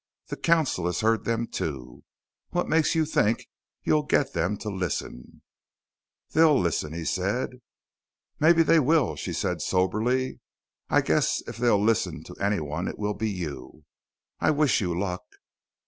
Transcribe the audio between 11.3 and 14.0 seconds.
if they'll listen to anyone, it will be you.